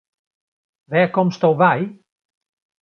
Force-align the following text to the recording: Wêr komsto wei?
Wêr 0.91 1.07
komsto 1.15 1.49
wei? 1.59 1.79